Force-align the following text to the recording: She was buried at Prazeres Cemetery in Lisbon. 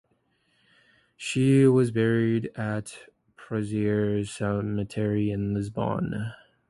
She 1.15 1.67
was 1.67 1.91
buried 1.91 2.49
at 2.55 3.07
Prazeres 3.37 4.29
Cemetery 4.31 5.29
in 5.29 5.53
Lisbon. 5.53 6.33